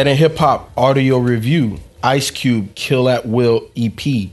[0.00, 4.30] Then in hip hop audio review, Ice Cube Kill at Will EP.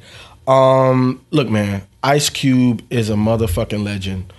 [0.48, 4.32] Um, look, man, Ice Cube is a motherfucking legend.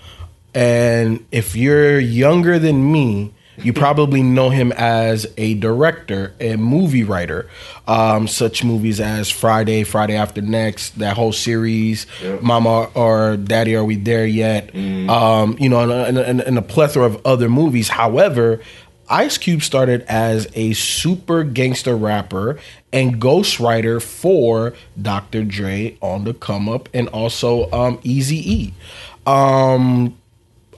[0.55, 7.05] And if you're younger than me, you probably know him as a director and movie
[7.05, 7.51] writer.
[7.87, 12.41] Um, such movies as Friday, Friday After Next, that whole series, Yep.
[12.41, 14.75] Mama or Daddy, Are We There Yet?
[14.75, 17.91] Um, you know, and, and, and a plethora of other movies.
[17.91, 18.61] However,
[19.11, 22.59] Ice Cube started as a super gangster rapper
[22.93, 25.45] and ghostwriter for Dr.
[25.45, 28.75] Dre on the come up and also um, Easy E.
[29.27, 30.17] Um,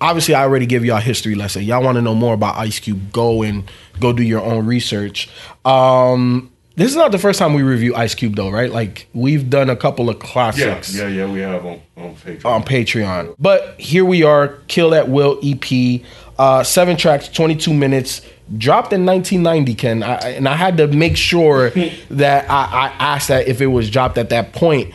[0.01, 1.63] obviously I already give y'all a history lesson.
[1.63, 3.13] Y'all want to know more about Ice Cube?
[3.13, 3.71] Go and
[4.01, 5.29] go do your own research.
[5.65, 8.71] Um, this is not the first time we review Ice Cube though, right?
[8.71, 11.31] Like we've done a couple of Yeah, classics yeah, yeah.
[11.31, 12.45] We have on on Patreon.
[12.47, 13.35] on Patreon.
[13.39, 16.01] But here we are, Kill at Will EP,
[16.41, 18.23] uh, seven tracks, 22 minutes,
[18.57, 20.03] dropped in 1990, Ken.
[20.03, 21.69] I, and I had to make sure
[22.11, 24.95] that I, I asked that if it was dropped at that point.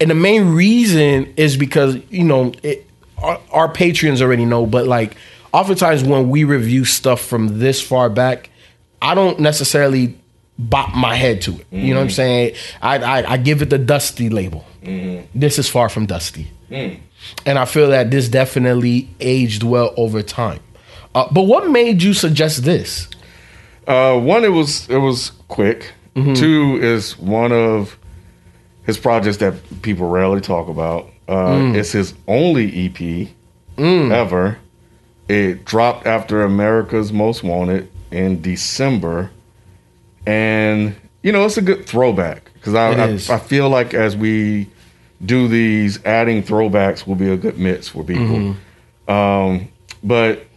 [0.00, 2.86] And the main reason is because, you know, it,
[3.18, 5.14] our, our patrons already know, but like
[5.52, 8.48] oftentimes when we review stuff from this far back,
[9.02, 10.16] I don't necessarily
[10.58, 11.66] bop my head to it.
[11.70, 12.12] You know what I'm mm.
[12.12, 12.54] saying?
[12.80, 14.64] I, I, I give it the dusty label.
[14.82, 15.38] Mm-hmm.
[15.38, 16.50] This is far from dusty.
[16.70, 17.00] Mm.
[17.44, 20.60] And I feel that this definitely aged well over time.
[21.18, 23.08] Uh, but what made you suggest this?
[23.88, 25.92] Uh, one, it was it was quick.
[26.14, 26.34] Mm-hmm.
[26.34, 27.98] Two is one of
[28.84, 31.10] his projects that people rarely talk about.
[31.26, 31.74] Uh, Mm.
[31.76, 33.28] It's his only EP
[34.12, 34.58] ever.
[35.28, 39.30] It dropped after America's Most Wanted in December,
[40.24, 43.12] and you know it's a good throwback because I, I.
[43.14, 44.68] I feel like as we
[45.24, 48.54] do these, adding throwbacks will be a good mix for people.
[49.08, 49.12] Mm-hmm.
[49.12, 49.68] Um,
[50.02, 50.47] but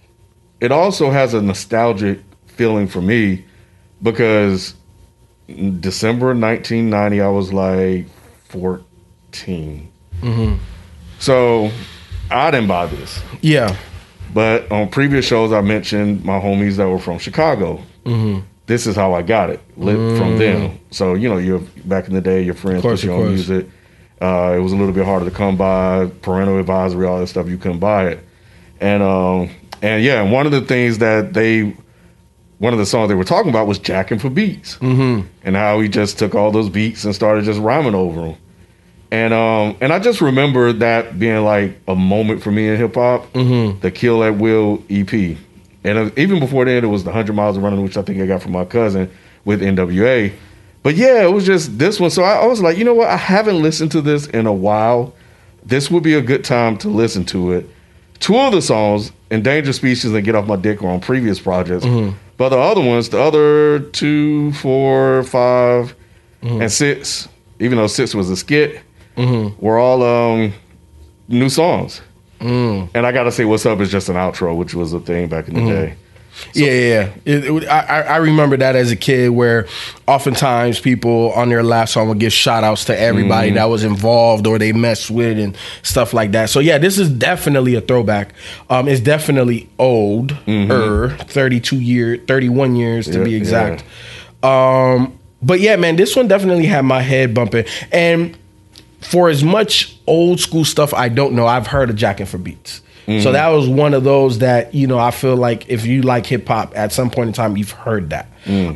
[0.61, 3.43] it also has a nostalgic feeling for me
[4.01, 4.75] because
[5.47, 8.05] December 1990, I was like
[8.49, 9.91] 14.
[11.19, 11.71] So
[12.29, 13.21] I didn't buy this.
[13.41, 13.75] Yeah.
[14.33, 17.81] But on previous shows, I mentioned my homies that were from Chicago.
[18.67, 20.79] This is how I got it lit from them.
[20.91, 23.29] So you know, you're back in the day, your friends course, put you on course.
[23.31, 23.67] music.
[24.21, 26.05] Uh, it was a little bit harder to come by.
[26.21, 28.19] Parental advisory, all that stuff, you couldn't buy it.
[28.79, 29.49] And um,
[29.81, 31.75] and yeah, one of the things that they,
[32.59, 35.27] one of the songs they were talking about was jacking for beats, mm-hmm.
[35.43, 38.37] and how he just took all those beats and started just rhyming over them.
[39.11, 42.95] And um and I just remember that being like a moment for me in hip
[42.95, 43.33] hop,
[43.81, 45.37] the Kill at Will EP,
[45.83, 48.21] and uh, even before then it was the Hundred Miles and Runnin', which I think
[48.21, 49.11] I got from my cousin
[49.43, 50.31] with NWA.
[50.83, 52.09] But yeah, it was just this one.
[52.09, 53.09] So I, I was like, you know what?
[53.09, 55.13] I haven't listened to this in a while.
[55.63, 57.69] This would be a good time to listen to it.
[58.21, 61.83] Two of the songs, Endangered Species and Get Off My Dick, were on previous projects.
[61.83, 62.15] Mm-hmm.
[62.37, 65.95] But the other ones, the other two, four, five,
[66.41, 66.61] mm-hmm.
[66.61, 67.27] and six,
[67.59, 68.81] even though six was a skit,
[69.17, 69.59] mm-hmm.
[69.63, 70.53] were all um,
[71.27, 72.01] new songs.
[72.39, 72.89] Mm.
[72.93, 75.47] And I gotta say, "What's Up" is just an outro, which was a thing back
[75.47, 75.95] in the day.
[76.53, 77.09] Yeah, yeah, yeah.
[77.25, 79.67] It, it I, I remember that as a kid, where
[80.07, 84.47] oftentimes people on their last song would give shout outs to everybody that was involved
[84.47, 86.49] or they messed with and stuff like that.
[86.49, 88.33] So yeah, this is definitely a throwback.
[88.69, 93.83] Um, it's definitely old, er, thirty two year, thirty one years to Yeah, be exact.
[94.43, 97.65] Um, but yeah, man, this one definitely had my head bumping.
[97.91, 98.37] And
[99.01, 102.81] for as much old school stuff I don't know, I've heard of Jacking for Beats.
[103.07, 106.25] So that was one of those that you know I feel like if you like
[106.25, 108.27] hip hop at some point in time you've heard that.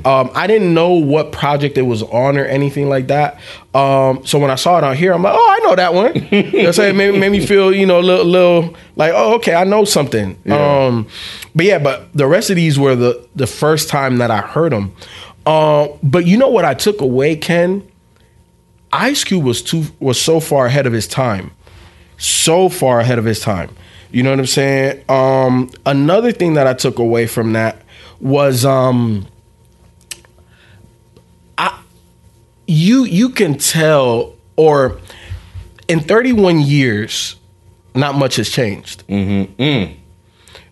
[0.06, 3.40] Um, I didn't know what project it was on or anything like that.
[3.74, 6.14] Um, so when I saw it on here, I'm like, oh, I know that one.
[6.32, 6.98] you know what I'm saying?
[6.98, 10.38] Made, made me feel you know a little, little like oh okay I know something.
[10.44, 10.86] Yeah.
[10.86, 11.08] Um,
[11.54, 14.72] but yeah, but the rest of these were the the first time that I heard
[14.72, 14.96] them.
[15.46, 17.88] Uh, but you know what I took away, Ken?
[18.92, 21.52] Ice Cube was too was so far ahead of his time,
[22.18, 23.76] so far ahead of his time.
[24.16, 25.04] You know what I'm saying?
[25.10, 27.82] Um, another thing that I took away from that
[28.22, 29.28] was um,
[31.58, 31.78] I
[32.66, 35.02] you you can tell or
[35.90, 37.36] in 31 years,
[37.94, 39.04] not much has changed.
[39.10, 39.98] You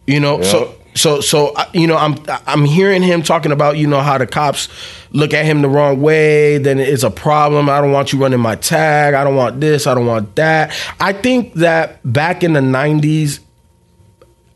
[0.08, 0.78] know, so Yep.
[0.96, 2.16] so so I- you know, I'm
[2.48, 4.70] I'm hearing him talking about you know how the cops
[5.14, 6.58] look at him the wrong way.
[6.58, 7.70] Then it's a problem.
[7.70, 9.14] I don't want you running my tag.
[9.14, 9.88] I don't want this.
[9.88, 10.76] I don't want that.
[11.00, 13.40] I think that back in the '90s,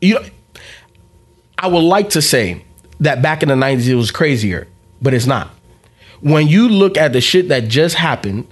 [0.00, 0.24] you know,
[1.58, 2.64] I would like to say
[3.00, 4.68] that back in the '90s it was crazier,
[5.00, 5.50] but it's not.
[6.20, 8.48] When you look at the shit that just happened,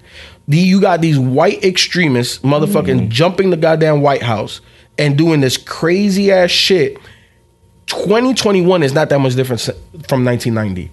[0.46, 3.08] the, you got these white extremists, motherfucking mm.
[3.08, 4.60] jumping the goddamn White House
[4.96, 6.96] and doing this crazy ass shit.
[7.86, 10.92] 2021 is not that much different from 1990.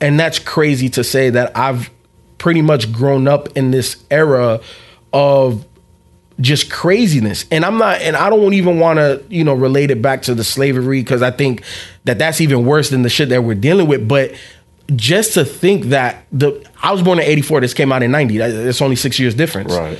[0.00, 1.90] And that's crazy to say that I've
[2.38, 4.60] pretty much grown up in this era
[5.12, 5.66] of
[6.40, 7.44] just craziness.
[7.50, 10.34] And i'm not and i don't even want to you know relate it back to
[10.34, 11.62] the slavery because i think
[12.04, 14.08] that that's even worse than the shit that we're dealing with.
[14.08, 14.32] But
[14.96, 18.38] just to think that the i was born in 84 this came out in 90
[18.38, 19.72] that- it's only six years difference.
[19.74, 19.98] Right.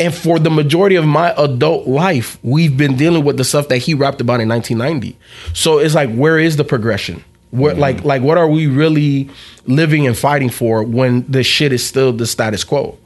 [0.00, 3.78] and for the majority of my adult life we've been dealing with the stuff that
[3.78, 5.16] he rapped about in 1990
[5.52, 9.28] so it's like where is the progression what like like what are we really
[9.66, 12.96] living and fighting for when the shit is still the status quo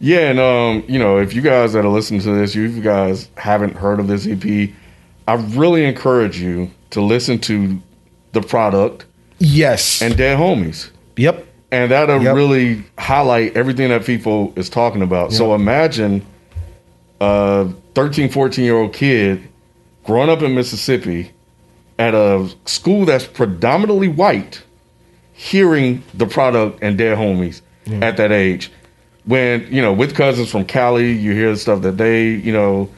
[0.00, 3.28] Yeah, and um, you know, if you guys that are listening to this, you guys
[3.36, 4.70] haven't heard of this EP,
[5.28, 7.78] I really encourage you to listen to
[8.32, 9.04] the product
[9.38, 10.90] yes and Dead Homies.
[11.16, 12.34] yep And that'll Yep.
[12.34, 15.32] really highlight everything that people is talking about.
[15.32, 16.22] So imagine
[17.20, 19.42] a 13, 14 year old kid
[20.04, 21.30] growing up in Mississippi
[22.00, 24.62] at a school that's predominantly white,
[25.34, 27.60] hearing the product and Dead Homies
[28.02, 28.72] at that age.
[29.26, 32.88] When, you know, with cousins from Cali, you hear the stuff that they, you know,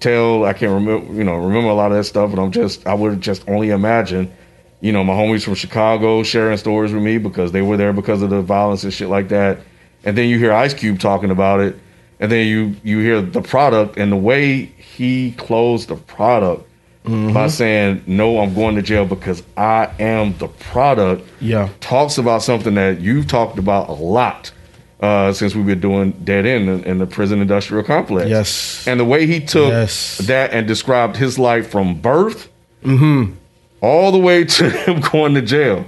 [0.00, 0.44] tell.
[0.44, 2.94] I can't remember, you know, remember a lot of that stuff, but I'm just, I
[2.94, 4.34] would just only imagine,
[4.80, 8.22] you know, my homies from Chicago sharing stories with me because they were there because
[8.22, 9.60] of the violence and shit like that.
[10.02, 11.78] And then you hear Ice Cube talking about it,
[12.18, 16.67] and then you you hear the product and the way he closed the product
[17.32, 21.68] by saying, "No, I'm going to jail because I am the product." Yeah.
[21.80, 24.50] talks about something that you've talked about a lot
[25.00, 28.28] uh, since we've been doing Dead End in, in the prison industrial complex.
[28.28, 28.86] Yes.
[28.86, 30.18] and the way he took Yes.
[30.26, 32.48] that and described his life from birth
[33.80, 35.84] all the way to him going to jail.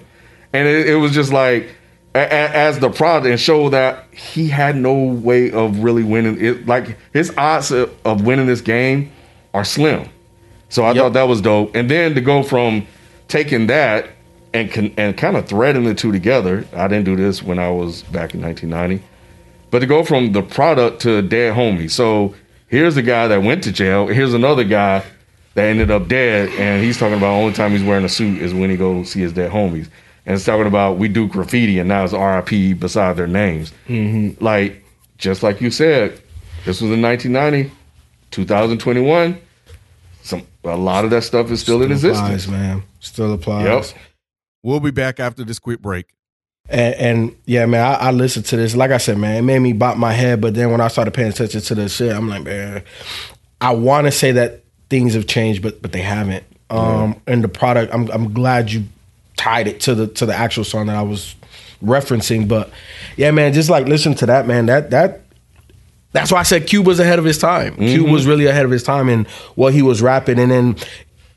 [0.52, 1.68] And it, it was just like,
[2.14, 6.44] a, a- as the product, and show that he had no way of really winning
[6.44, 6.66] it.
[6.66, 9.12] Like his odds of, of winning this game
[9.54, 10.08] are slim.
[10.70, 11.74] So I thought that was dope.
[11.74, 12.86] And then to go from
[13.28, 14.08] taking that
[14.52, 16.66] and con, and kind of threading the two together.
[16.74, 19.04] I didn't do this when I was back in 1990.
[19.70, 21.90] But to go from the product to dead homie.
[21.90, 22.34] So
[22.68, 24.08] here's a guy that went to jail.
[24.08, 25.04] Here's another guy
[25.54, 28.40] that ended up dead, and he's talking about the only time he's wearing a suit
[28.40, 29.88] is when he goes see his dead homies.
[30.26, 33.72] And it's talking about we do graffiti, and now it's RIP beside their names.
[33.88, 34.42] Mm-hmm.
[34.42, 34.84] Like
[35.18, 36.20] just like you said,
[36.64, 37.72] this was in 1990,
[38.30, 39.40] 2021.
[40.22, 42.44] Some a lot of that stuff is still, in Still existence.
[42.44, 42.82] applies, man.
[43.00, 43.92] Still applies.
[43.92, 44.02] Yep.
[44.62, 46.06] We'll be back after this quick break.
[46.68, 48.76] And, and yeah, man, I, I listened to this.
[48.76, 50.40] Like I said, man, it made me bop my head.
[50.40, 52.82] But then when I started paying attention to the shit, I'm like, man,
[53.60, 56.44] I want to say that things have changed, but but they haven't.
[56.68, 58.84] Um, and the product, I'm I'm glad you
[59.36, 61.34] tied it to the to the actual song that I was
[61.82, 62.46] referencing.
[62.46, 62.70] But
[63.16, 64.66] yeah, man, just like listen to that, man.
[64.66, 65.22] That that
[66.12, 67.76] that's why I said Cube was ahead of his time.
[67.76, 68.12] Cube mm-hmm.
[68.12, 70.38] was really ahead of his time in what he was rapping.
[70.38, 70.76] And then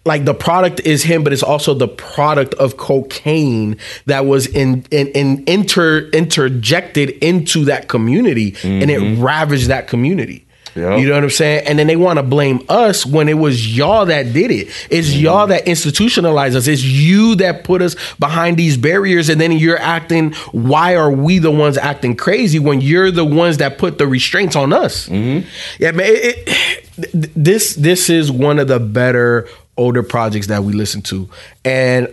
[0.06, 4.86] like the product is him, but it's also the product of cocaine that was in
[4.92, 9.24] in, in inter interjected into that community and it mm-hmm.
[9.24, 10.46] ravaged that community.
[10.76, 10.98] Yeah.
[10.98, 11.68] You know what I'm saying?
[11.68, 14.68] And then they want to blame us when it was y'all that did it.
[14.90, 15.24] It's mm-hmm.
[15.24, 16.68] y'all that institutionalized us.
[16.68, 19.30] It's you that put us behind these barriers.
[19.30, 23.58] And then you're acting, why are we the ones acting crazy when you're the ones
[23.58, 25.08] that put the restraints on us?
[25.10, 25.48] Mm-hmm.
[25.80, 26.08] Yeah, man.
[26.10, 31.30] It, it, this this is one of the better older projects that we listen to.
[31.66, 32.08] And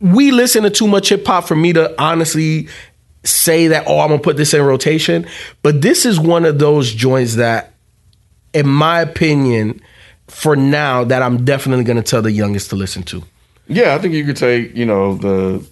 [0.00, 2.68] we listen to too much hip hop for me to honestly
[3.24, 5.26] say that oh I'm gonna put this in rotation.
[5.62, 7.72] But this is one of those joints that,
[8.52, 9.80] in my opinion,
[10.28, 13.22] for now, that I'm definitely gonna tell the youngest to listen to.
[13.68, 15.64] Yeah, I think you could take you know the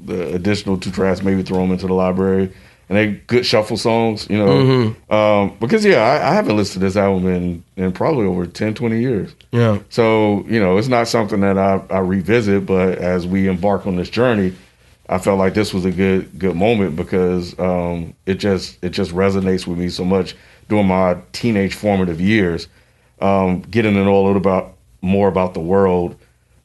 [0.00, 2.52] the additional two tracks, maybe throw them into the library,
[2.88, 4.46] and they good shuffle songs, you know.
[4.46, 5.12] Mm-hmm.
[5.12, 8.74] Um, because yeah, I, I haven't listened to this album in in probably over 10,
[8.74, 9.34] 20 years.
[9.52, 9.80] Yeah.
[9.88, 13.96] So you know, it's not something that I, I revisit, but as we embark on
[13.96, 14.54] this journey,
[15.08, 19.12] I felt like this was a good good moment because um, it just it just
[19.12, 20.34] resonates with me so much
[20.68, 22.68] during my teenage formative years,
[23.20, 26.16] um, getting to know a little about more about the world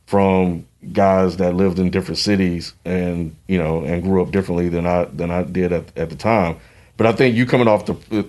[0.07, 4.86] from guys that lived in different cities and you know and grew up differently than
[4.88, 6.57] I than I did at, at the time.
[6.98, 8.27] But I think you coming off the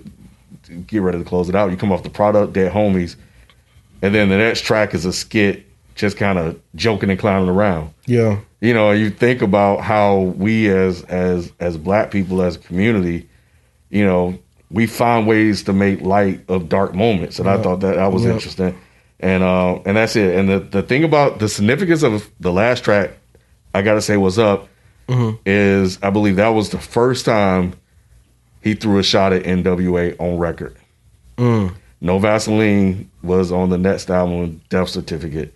[0.87, 1.71] get ready to close it out.
[1.71, 3.15] You come off the product, dead homies,
[4.01, 7.93] and then the next track is a skit, just kind of joking and clowning around.
[8.05, 8.39] Yeah.
[8.61, 13.27] You know, you think about how we as as as black people as a community,
[13.89, 14.37] you know,
[14.71, 18.23] we find ways to make light of dark moments, and I thought that that was
[18.23, 18.33] Yep.
[18.33, 18.75] interesting.
[19.19, 20.35] And uh, and that's it.
[20.35, 23.11] And the the thing about the significance of the last track,
[23.73, 24.67] I got to say, was up,
[25.45, 27.73] is I believe that was the first time
[28.61, 30.75] he threw a shot at NWA on record.
[31.37, 35.53] No Vaseline was on the next album, Death Certificate,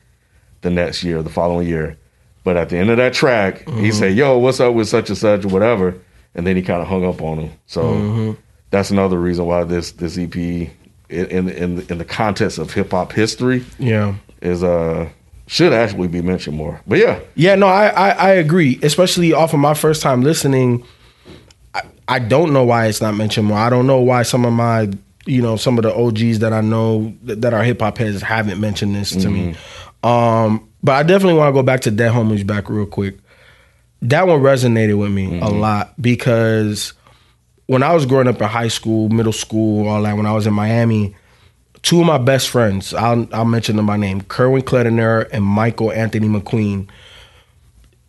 [0.67, 1.97] the next year, the following year.
[2.43, 3.79] But at the end of that track, Mm-hmm.
[3.83, 5.95] he said, "Yo, what's up with such and such or whatever,"
[6.35, 7.51] and then he kind of hung up on him.
[7.65, 8.31] So Mm-hmm.
[8.71, 10.69] that's another reason why this this EP in
[11.09, 11.49] in
[11.89, 14.15] in, the context of hip hop history Yeah.
[14.41, 15.07] is uh
[15.47, 16.81] should actually be mentioned more.
[16.85, 18.79] But yeah, Yeah, no, I, I I agree.
[18.83, 20.83] Especially off of my first time listening,
[21.73, 23.57] I, I don't know why it's not mentioned more.
[23.57, 24.89] I don't know why some of my
[25.25, 28.21] you know some of the OGs that I know that, that are hip hop heads
[28.21, 29.55] haven't mentioned this to me.
[30.03, 33.17] Um, but I definitely want to go back to Dead Homies back real quick.
[34.03, 36.93] That one resonated with me a lot because
[37.65, 40.47] when I was growing up in high school, middle school, all that, when I was
[40.47, 41.15] in Miami,
[41.81, 45.91] two of my best friends, I'll, I'll mention them by name, Kerwin Clediner and Michael
[45.91, 46.87] Anthony McQueen.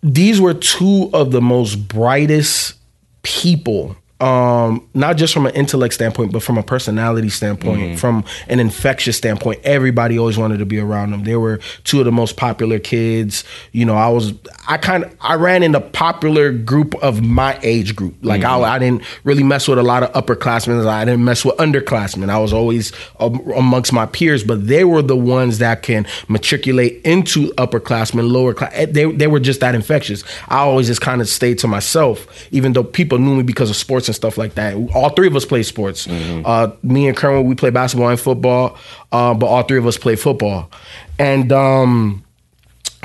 [0.03, 2.75] These were two of the most brightest
[3.23, 7.97] people, um, not just from an intellect standpoint, but from a personality standpoint, mm-hmm.
[7.97, 9.61] from an infectious standpoint.
[9.63, 11.23] Everybody always wanted to be around them.
[11.23, 13.45] They were two of the most popular kids.
[13.71, 14.35] You know, I was,
[14.67, 18.17] I kind of, I ran in the popular group of my age group.
[18.23, 18.65] Like I, mm-hmm.
[18.65, 20.85] I didn't really mess with a lot of upperclassmen.
[20.85, 22.29] I didn't mess with underclassmen.
[22.29, 27.53] I was always amongst my peers, but they were the ones that can matriculate into
[27.53, 28.73] upperclassmen, lower class.
[28.75, 30.25] Eh, they, they were just that infectious.
[30.49, 33.77] I always just kind of stayed to myself, even though people knew me because of
[33.77, 34.75] sports and stuff like that.
[34.95, 36.09] All three of us play sports.
[36.09, 38.77] Uh, me and Kerwin, we play basketball and football,
[39.13, 40.71] uh, but all three of us play football.
[41.19, 42.25] And um,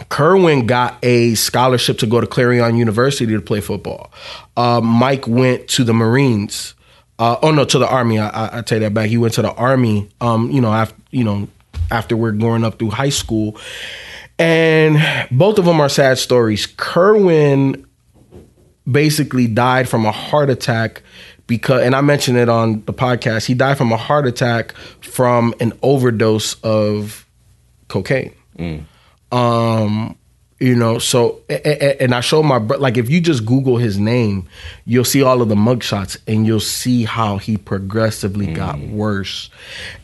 [0.09, 4.11] Kerwin got a scholarship to go to Clarion University to play football.
[4.57, 6.73] Uh, Mike went to the Marines.
[7.19, 8.19] Uh, oh no, to the Army.
[8.19, 9.07] I, I, I take that back.
[9.09, 10.09] He went to the Army.
[10.19, 11.47] Um, you know, after you know,
[11.91, 13.57] after we're growing up through high school,
[14.39, 14.97] and
[15.31, 16.65] both of them are sad stories.
[16.65, 17.85] Kerwin
[18.89, 21.01] basically died from a heart attack
[21.47, 23.45] because and I mentioned it on the podcast.
[23.45, 27.25] He died from a heart attack from an overdose of
[27.87, 28.33] cocaine.
[29.31, 30.17] Um
[30.59, 34.47] you know, so and I showed my bro like if you just Google his name,
[34.85, 39.49] you'll see all of the mugshots and you'll see how he progressively got worse.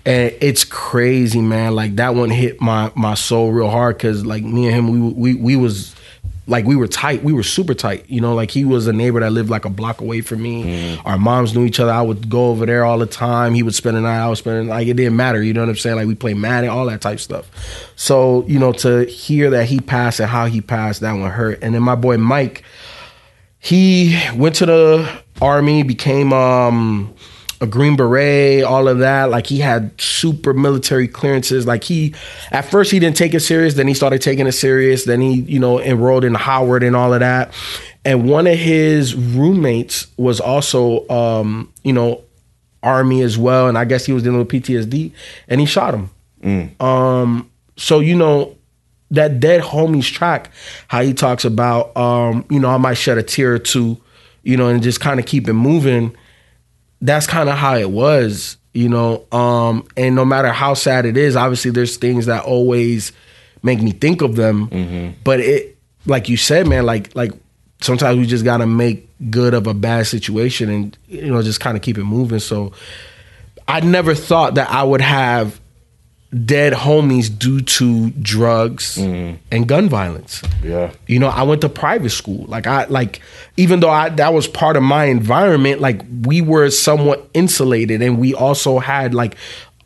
[0.06, 1.76] And it's crazy, man.
[1.76, 5.34] Like that one hit my my soul real hard because like me and him, we
[5.34, 5.96] we we was
[6.50, 7.24] like we were tight.
[7.24, 8.06] We were super tight.
[8.10, 10.98] You know, like he was a neighbor that lived like a block away from me.
[11.06, 11.92] Our moms knew each other.
[11.92, 13.54] I would go over there all the time.
[13.54, 14.20] He would spend the night.
[14.20, 15.42] I was spending like it didn't matter.
[15.42, 15.96] You know what I'm saying?
[15.96, 17.50] Like we played Madden, all that type stuff.
[17.96, 21.60] So you know, to hear that he passed and how he passed, that one hurt.
[21.62, 22.64] And then my boy Mike,
[23.60, 27.14] he went to the army, became um
[27.62, 29.30] a green beret, all of that.
[29.30, 31.68] Like he had super military clearances.
[31.68, 32.16] Like he,
[32.52, 33.74] at first he didn't take it serious.
[33.74, 35.06] Then he started taking it serious.
[35.06, 37.54] Then he, you know, enrolled in Howard and all of that.
[38.06, 42.24] And one of his roommates was also, um, you know,
[42.82, 43.68] army as well.
[43.68, 45.12] And I guess he was dealing with PTSD.
[45.48, 46.10] And he shot him.
[46.80, 48.56] Um, so you know,
[49.12, 50.52] that dead homies track,
[50.88, 53.98] how he talks about, um, you know, I might shed a tear or two,
[54.44, 56.16] you know, and just kind of keep it moving.
[57.02, 59.26] That's kind of how it was, you know.
[59.32, 63.12] Um, and no matter how sad it is, obviously there's things that always
[63.64, 64.70] make me think of them.
[65.24, 67.32] But it, like you said, man, like like
[67.82, 71.78] sometimes we just gotta make good of a bad situation and you know just kind
[71.78, 72.40] of keep it moving.
[72.40, 72.74] So
[73.68, 75.60] I never thought that I would have
[76.46, 80.44] dead homies due to drugs and gun violence.
[80.64, 82.46] yeah, You know, I went to private school.
[82.48, 83.20] Like I like
[83.58, 88.20] even though I that was part of my environment, like we were somewhat insulated and
[88.20, 89.36] we also had like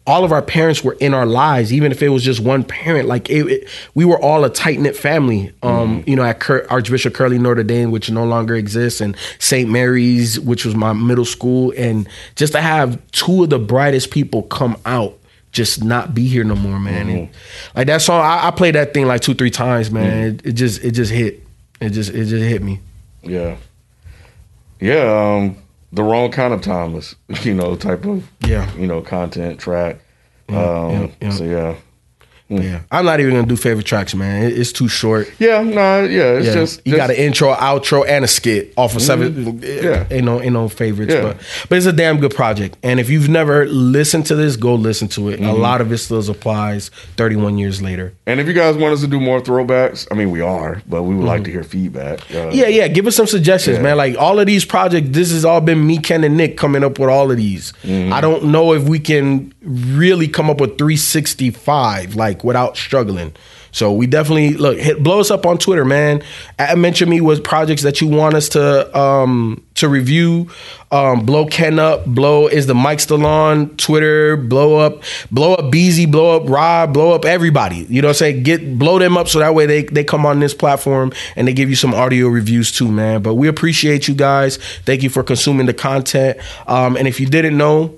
[0.05, 3.07] all of our parents were in our lives, even if it was just one parent.
[3.07, 5.53] Like it, it- we were all a tight knit family.
[5.63, 9.69] Um, you know, at Cur- Archbishop Curley Notre Dame, which no longer exists, and St.
[9.69, 14.43] Mary's, which was my middle school, and just to have two of the brightest people
[14.43, 15.17] come out
[15.53, 17.07] just not be here no more, man.
[17.09, 17.29] And,
[17.75, 20.35] like that song, I, I played that thing like two, three times, man.
[20.35, 21.41] It, it just, it just hit.
[21.79, 22.79] It just, it just hit me.
[23.21, 23.55] yeah,
[24.79, 25.35] yeah.
[25.35, 25.57] Um,
[25.91, 28.69] the wrong kind of timeless, you know, type of Yeah.
[28.75, 29.99] you know, content track.
[30.49, 31.29] um, yeah, yeah.
[31.29, 31.75] So yeah,
[32.61, 34.51] Yeah, I'm not even gonna do favorite tracks, man.
[34.51, 35.31] It's too short.
[35.39, 36.33] yeah, nah, yeah.
[36.37, 39.59] It's Yeah, just you just- got an intro, outro, and a skit off of seven.
[39.63, 40.05] Yeah.
[40.11, 41.21] ain't no, ain't no favorites, Yeah.
[41.21, 41.37] but
[41.69, 42.77] but it's a damn good project.
[42.83, 45.39] And if you've never listened to this, go listen to it.
[45.39, 45.61] A Mm-hmm.
[45.61, 48.13] lot of it still applies 31 years later.
[48.27, 51.03] And if you guys want us to do more throwbacks, I mean, we are, but
[51.03, 52.19] we would like to hear feedback.
[52.31, 52.51] Uh, Mm-hmm.
[52.59, 52.87] Yeah, yeah.
[52.87, 53.83] Give us some suggestions, Yeah.
[53.83, 53.97] man.
[53.97, 56.99] Like all of these projects, this has all been me, Ken, and Nick coming up
[56.99, 57.73] with all of these.
[57.83, 58.13] Mm-hmm.
[58.13, 63.33] I don't know if we can really come up with 365 like without struggling.
[63.71, 66.21] So we definitely look hit blow us up on Twitter, man.
[66.59, 70.51] At mention me with projects that you want us to um to review.
[70.91, 76.05] Um, blow Ken up, blow is the Mike Stallone Twitter, blow up, blow up Beezy,
[76.05, 77.77] blow up Rob, blow up everybody.
[77.89, 78.43] You know what I'm saying?
[78.43, 81.53] Get blow them up so that way they they come on this platform and they
[81.53, 83.23] give you some audio reviews too, man.
[83.23, 84.57] But we appreciate you guys.
[84.85, 86.37] Thank you for consuming the content.
[86.67, 87.95] Um, and if you didn't know,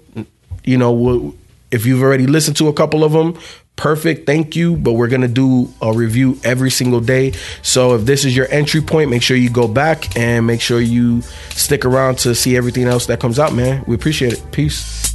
[0.64, 1.36] you know, we'll-
[1.72, 3.38] if you've already listened to a couple of them,
[3.76, 4.26] perfect.
[4.26, 4.76] Thank you.
[4.76, 7.34] But we're gonna do a review every single day.
[7.62, 10.82] So if this is your entry point, make sure you go back and make sure
[10.82, 13.84] you stick around to see everything else that comes out, man.
[13.88, 14.52] We appreciate it.
[14.52, 15.15] Peace.